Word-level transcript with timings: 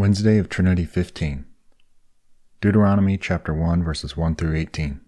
Wednesday 0.00 0.38
of 0.38 0.48
Trinity 0.48 0.86
15. 0.86 1.44
Deuteronomy 2.62 3.18
chapter 3.18 3.52
1 3.52 3.84
verses 3.84 4.16
1 4.16 4.34
through 4.34 4.56
18. 4.56 4.98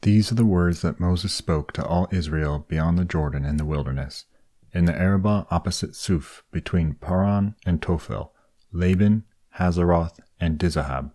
These 0.00 0.32
are 0.32 0.36
the 0.36 0.46
words 0.46 0.80
that 0.80 0.98
Moses 0.98 1.34
spoke 1.34 1.74
to 1.74 1.84
all 1.84 2.08
Israel 2.10 2.64
beyond 2.66 2.98
the 2.98 3.04
Jordan 3.04 3.44
in 3.44 3.58
the 3.58 3.66
wilderness, 3.66 4.24
in 4.72 4.86
the 4.86 4.98
Arabah 4.98 5.44
opposite 5.50 5.94
Suph, 5.94 6.42
between 6.50 6.94
Paran 6.94 7.54
and 7.66 7.82
Tophel, 7.82 8.30
Laban, 8.72 9.24
Hazeroth, 9.58 10.20
and 10.40 10.58
Dizahab. 10.58 11.10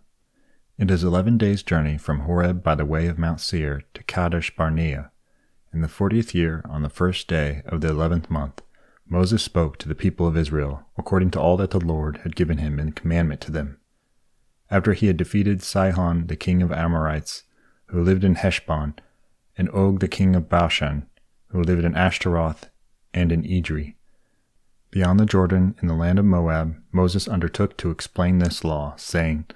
It 0.78 0.88
is 0.88 1.02
eleven 1.02 1.36
days' 1.36 1.64
journey 1.64 1.98
from 1.98 2.20
Horeb 2.20 2.62
by 2.62 2.76
the 2.76 2.86
way 2.86 3.08
of 3.08 3.18
Mount 3.18 3.40
Seir 3.40 3.82
to 3.92 4.04
Kadesh 4.04 4.54
Barnea. 4.54 5.10
In 5.72 5.80
the 5.80 5.88
fortieth 5.88 6.32
year, 6.32 6.64
on 6.70 6.82
the 6.82 6.90
first 6.90 7.26
day 7.26 7.62
of 7.66 7.80
the 7.80 7.88
eleventh 7.88 8.30
month, 8.30 8.62
Moses 9.08 9.42
spoke 9.42 9.78
to 9.78 9.88
the 9.88 9.94
people 9.94 10.26
of 10.26 10.36
Israel 10.36 10.86
according 10.98 11.30
to 11.32 11.40
all 11.40 11.56
that 11.56 11.70
the 11.70 11.80
Lord 11.80 12.18
had 12.18 12.36
given 12.36 12.58
him 12.58 12.80
in 12.80 12.92
commandment 12.92 13.40
to 13.42 13.52
them. 13.52 13.78
After 14.70 14.94
he 14.94 15.06
had 15.06 15.16
defeated 15.16 15.62
Sihon 15.62 16.26
the 16.26 16.36
king 16.36 16.60
of 16.60 16.72
Amorites, 16.72 17.44
who 17.86 18.02
lived 18.02 18.24
in 18.24 18.34
Heshbon, 18.34 18.94
and 19.56 19.70
Og 19.70 20.00
the 20.00 20.08
king 20.08 20.34
of 20.34 20.48
Bashan, 20.48 21.06
who 21.48 21.62
lived 21.62 21.84
in 21.84 21.94
Ashtaroth 21.94 22.68
and 23.14 23.30
in 23.30 23.42
Edrei. 23.42 23.94
Beyond 24.90 25.20
the 25.20 25.26
Jordan, 25.26 25.76
in 25.80 25.88
the 25.88 25.94
land 25.94 26.18
of 26.18 26.24
Moab, 26.24 26.76
Moses 26.90 27.28
undertook 27.28 27.76
to 27.76 27.90
explain 27.90 28.38
this 28.38 28.64
law, 28.64 28.94
saying, 28.96 29.46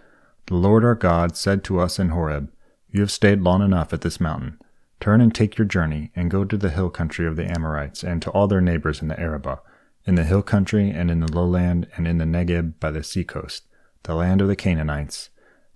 The 0.47 0.55
Lord 0.55 0.85
our 0.85 0.95
God 0.95 1.37
said 1.37 1.65
to 1.65 1.80
us 1.80 1.99
in 1.99 2.11
Horeb, 2.11 2.53
You 2.91 3.01
have 3.01 3.11
stayed 3.11 3.41
long 3.41 3.63
enough 3.63 3.93
at 3.93 4.03
this 4.03 4.21
mountain. 4.21 4.59
Turn 5.01 5.21
and 5.21 5.35
take 5.35 5.57
your 5.57 5.67
journey, 5.67 6.13
and 6.15 6.31
go 6.31 6.45
to 6.45 6.57
the 6.57 6.71
hill 6.71 6.91
country 6.91 7.27
of 7.27 7.37
the 7.37 7.51
Amorites, 7.51 8.05
and 8.05 8.21
to 8.23 8.31
all 8.31 8.47
their 8.47 8.61
neighbors 8.61 9.01
in 9.01 9.09
the 9.09 9.19
Arabah, 9.19 9.61
in 10.05 10.15
the 10.15 10.25
hill 10.25 10.43
country, 10.43 10.91
and 10.91 11.11
in 11.11 11.21
the 11.21 11.33
lowland, 11.33 11.87
and 11.97 12.07
in 12.07 12.19
the 12.19 12.25
Negeb 12.25 12.79
by 12.79 12.91
the 12.91 13.03
seacoast, 13.03 13.65
the 14.03 14.15
land 14.15 14.41
of 14.41 14.49
the 14.49 14.57
Canaanites, 14.57 15.31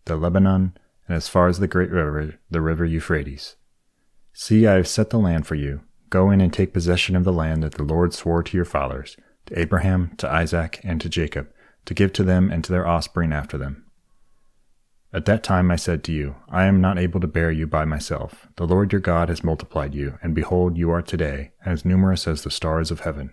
the 0.05 0.16
Lebanon, 0.16 0.76
and 1.09 1.16
as 1.16 1.29
far 1.29 1.48
as 1.48 1.59
the 1.59 1.68
great 1.68 1.90
river, 1.90 2.35
the 2.51 2.60
river 2.60 2.85
Euphrates. 2.85 3.57
See, 4.32 4.66
I 4.66 4.74
have 4.74 4.88
set 4.88 5.10
the 5.10 5.18
land 5.18 5.46
for 5.46 5.54
you. 5.54 5.80
Go 6.10 6.30
in 6.30 6.41
and 6.41 6.52
take 6.52 6.73
possession 6.73 7.16
of 7.16 7.24
the 7.24 7.32
land 7.32 7.63
that 7.63 7.74
the 7.74 7.82
Lord 7.82 8.13
swore 8.13 8.43
to 8.43 8.57
your 8.57 8.65
fathers, 8.65 9.16
to 9.46 9.59
Abraham, 9.59 10.15
to 10.18 10.30
Isaac, 10.30 10.80
and 10.85 11.01
to 11.01 11.09
Jacob, 11.09 11.48
to 11.87 11.95
give 11.95 12.13
to 12.15 12.24
them 12.24 12.51
and 12.51 12.63
to 12.65 12.73
their 12.73 12.87
offspring 12.87 13.32
after 13.32 13.57
them. 13.57 13.84
At 15.15 15.26
that 15.26 15.45
time 15.45 15.70
I 15.70 15.76
said 15.76 16.02
to 16.04 16.12
you, 16.12 16.34
I 16.48 16.65
am 16.65 16.80
not 16.80 16.98
able 16.98 17.20
to 17.20 17.29
bear 17.29 17.52
you 17.52 17.68
by 17.68 17.84
myself. 17.84 18.48
The 18.57 18.66
Lord 18.66 18.90
your 18.90 19.01
God 19.01 19.29
has 19.29 19.45
multiplied 19.45 19.95
you, 19.95 20.18
and 20.20 20.34
behold, 20.34 20.76
you 20.76 20.90
are 20.90 21.02
today 21.02 21.52
as 21.65 21.84
numerous 21.84 22.26
as 22.26 22.43
the 22.43 22.51
stars 22.51 22.90
of 22.90 23.01
heaven. 23.01 23.32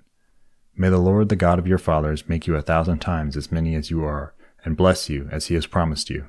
May 0.75 0.89
the 0.89 0.99
Lord, 0.99 1.29
the 1.29 1.35
God 1.35 1.57
of 1.57 1.65
your 1.65 1.79
fathers, 1.79 2.29
make 2.29 2.45
you 2.45 2.55
a 2.55 2.61
thousand 2.61 2.99
times 2.99 3.35
as 3.35 3.51
many 3.51 3.73
as 3.73 3.89
you 3.89 4.03
are, 4.03 4.35
and 4.63 4.77
bless 4.77 5.09
you 5.09 5.27
as 5.31 5.47
he 5.47 5.55
has 5.55 5.65
promised 5.65 6.11
you. 6.11 6.27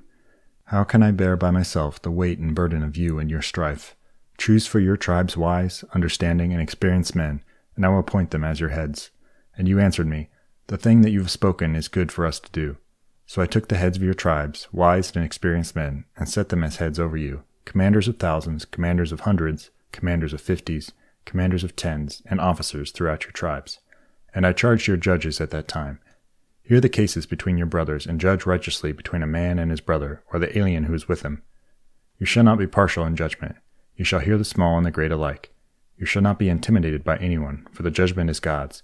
How 0.64 0.84
can 0.84 1.03
I 1.03 1.11
bear 1.11 1.36
by 1.36 1.50
myself 1.50 2.00
the 2.00 2.11
weight 2.11 2.39
and 2.39 2.55
burden 2.55 2.83
of 2.83 2.97
you 2.97 3.19
and 3.19 3.30
your 3.30 3.42
strife? 3.42 3.95
Choose 4.39 4.67
for 4.67 4.80
your 4.80 4.97
tribes 4.97 5.36
wise, 5.36 5.84
understanding, 5.95 6.55
and 6.55 6.62
experienced 6.62 7.14
men, 7.14 7.45
and 7.77 7.84
I 7.84 7.91
will 7.91 7.98
appoint 7.98 8.30
them 8.30 8.42
as 8.42 8.58
your 8.58 8.70
heads. 8.70 9.11
And 9.58 9.69
you 9.69 9.78
answered 9.78 10.06
me, 10.06 10.30
The 10.69 10.78
thing 10.78 11.03
that 11.03 11.11
you 11.11 11.20
have 11.20 11.30
spoken 11.30 11.77
is 11.77 11.89
good 11.89 12.11
for 12.11 12.25
us 12.25 12.41
to 12.41 12.50
do. 12.53 12.78
So 13.27 13.41
I 13.41 13.47
took 13.47 13.69
the 13.69 13.77
heads 13.77 13.97
of 13.97 14.03
your 14.03 14.15
tribes, 14.15 14.69
wise 14.73 15.15
and 15.15 15.25
experienced 15.25 15.77
men, 15.77 16.05
and 16.17 16.28
set 16.28 16.51
them 16.51 16.65
as 16.65 16.77
heads 16.77 16.98
over 17.01 17.17
you, 17.17 17.45
commanders 17.64 18.09
of 18.09 18.19
thousands, 18.19 18.64
commanders 18.64 19.12
of 19.12 19.20
hundreds, 19.20 19.70
commanders 19.91 20.33
of 20.33 20.41
fifties, 20.41 20.92
commanders 21.25 21.64
of 21.64 21.77
tens, 21.77 22.23
and 22.27 22.41
officers 22.41 22.91
throughout 22.91 23.25
your 23.25 23.33
tribes. 23.33 23.79
And 24.34 24.47
I 24.47 24.53
charged 24.53 24.87
your 24.87 24.97
judges 24.97 25.41
at 25.41 25.51
that 25.51 25.69
time 25.69 26.01
Hear 26.64 26.81
the 26.81 26.89
cases 26.89 27.27
between 27.27 27.59
your 27.59 27.67
brothers, 27.67 28.06
and 28.06 28.20
judge 28.20 28.47
righteously 28.47 28.92
between 28.92 29.23
a 29.23 29.27
man 29.27 29.59
and 29.59 29.70
his 29.70 29.81
brother, 29.81 30.23
or 30.33 30.39
the 30.39 30.57
alien 30.57 30.84
who 30.84 30.95
is 30.95 31.09
with 31.09 31.23
him. 31.23 31.42
You 32.19 32.27
shall 32.27 32.45
not 32.45 32.59
be 32.59 32.69
partial 32.69 33.05
in 33.05 33.17
judgment. 33.17 33.57
You 33.97 34.05
shall 34.05 34.20
hear 34.20 34.39
the 34.39 34.45
small 34.45 34.77
and 34.77 34.86
the 34.86 34.92
great 34.92 35.11
alike. 35.11 35.52
You 35.98 36.07
shall 36.07 36.23
not 36.23 36.39
be 36.39 36.48
intimidated 36.48 37.02
by 37.02 37.17
anyone, 37.19 37.67
for 37.73 37.83
the 37.83 37.91
judgment 37.91 38.30
is 38.30 38.41
God's. 38.41 38.83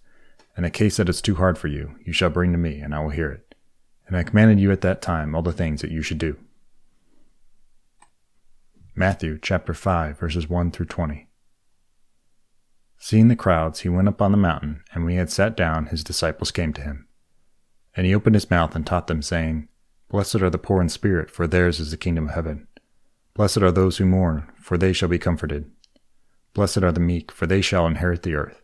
And 0.57 0.67
a 0.67 0.71
case 0.71 0.97
that 0.97 1.09
is 1.09 1.23
too 1.23 1.37
hard 1.37 1.57
for 1.57 1.69
you, 1.69 1.95
you 2.05 2.12
shall 2.12 2.31
bring 2.31 2.51
to 2.53 2.59
me, 2.59 2.81
and 2.81 2.95
I 2.95 2.99
will 2.99 3.11
hear 3.11 3.31
it 3.31 3.48
and 4.09 4.17
I 4.17 4.23
commanded 4.23 4.59
you 4.59 4.73
at 4.73 4.81
that 4.81 5.03
time 5.03 5.35
all 5.35 5.43
the 5.43 5.53
things 5.53 5.83
that 5.83 5.91
you 5.91 6.03
should 6.03 6.19
do. 6.19 6.37
Matthew 8.95 9.39
chapter 9.41 9.75
5 9.75 10.19
verses 10.19 10.49
1 10.49 10.73
through 10.73 10.87
20. 10.87 11.29
Seeing 12.99 13.29
the 13.29 13.37
crowds, 13.37 13.81
he 13.81 13.89
went 13.89 14.09
up 14.09 14.21
on 14.21 14.33
the 14.33 14.39
mountain, 14.39 14.83
and 14.93 15.05
when 15.05 15.13
he 15.13 15.19
had 15.19 15.31
sat 15.31 15.57
down, 15.57 15.87
his 15.87 16.03
disciples 16.03 16.51
came 16.51 16.73
to 16.73 16.81
him. 16.81 17.07
And 17.95 18.07
he 18.07 18.15
opened 18.15 18.35
his 18.35 18.51
mouth 18.51 18.75
and 18.75 18.85
taught 18.85 19.07
them, 19.07 19.23
saying, 19.23 19.69
Blessed 20.09 20.37
are 20.37 20.51
the 20.51 20.59
poor 20.59 20.83
in 20.83 20.89
spirit, 20.89 21.31
for 21.31 21.47
theirs 21.47 21.79
is 21.79 21.93
the 21.93 21.97
kingdom 21.97 22.29
of 22.29 22.35
heaven. 22.35 22.67
Blessed 23.35 23.59
are 23.59 23.71
those 23.71 23.99
who 23.99 24.05
mourn, 24.05 24.51
for 24.57 24.77
they 24.77 24.93
shall 24.93 25.09
be 25.09 25.19
comforted. 25.19 25.71
Blessed 26.55 26.79
are 26.79 26.91
the 26.91 26.99
meek, 26.99 27.31
for 27.31 27.47
they 27.47 27.61
shall 27.61 27.87
inherit 27.87 28.25
the 28.25 28.35
earth. 28.35 28.63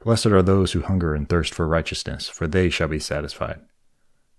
Blessed 0.00 0.26
are 0.26 0.42
those 0.42 0.72
who 0.72 0.82
hunger 0.82 1.14
and 1.14 1.28
thirst 1.28 1.54
for 1.54 1.66
righteousness, 1.66 2.28
for 2.28 2.46
they 2.46 2.68
shall 2.68 2.88
be 2.88 2.98
satisfied. 2.98 3.60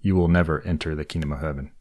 you 0.00 0.16
will 0.16 0.28
never 0.28 0.62
enter 0.62 0.94
the 0.94 1.04
kingdom 1.04 1.32
of 1.32 1.40
heaven. 1.40 1.72